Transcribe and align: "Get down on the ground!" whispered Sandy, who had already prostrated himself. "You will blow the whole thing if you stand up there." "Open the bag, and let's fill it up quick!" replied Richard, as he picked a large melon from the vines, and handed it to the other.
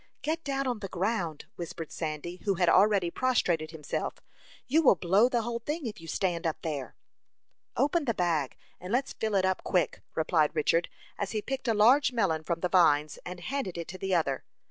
"Get 0.23 0.43
down 0.43 0.65
on 0.65 0.79
the 0.79 0.87
ground!" 0.87 1.45
whispered 1.57 1.91
Sandy, 1.91 2.37
who 2.37 2.55
had 2.55 2.67
already 2.67 3.11
prostrated 3.11 3.69
himself. 3.69 4.15
"You 4.65 4.81
will 4.81 4.95
blow 4.95 5.29
the 5.29 5.43
whole 5.43 5.59
thing 5.59 5.85
if 5.85 6.01
you 6.01 6.07
stand 6.07 6.47
up 6.47 6.59
there." 6.63 6.95
"Open 7.77 8.05
the 8.05 8.15
bag, 8.15 8.57
and 8.79 8.91
let's 8.91 9.13
fill 9.13 9.35
it 9.35 9.45
up 9.45 9.63
quick!" 9.63 10.01
replied 10.15 10.55
Richard, 10.55 10.89
as 11.19 11.33
he 11.33 11.41
picked 11.43 11.67
a 11.67 11.75
large 11.75 12.11
melon 12.13 12.41
from 12.43 12.61
the 12.61 12.67
vines, 12.69 13.19
and 13.27 13.41
handed 13.41 13.77
it 13.77 13.87
to 13.89 13.99
the 13.99 14.15
other. 14.15 14.43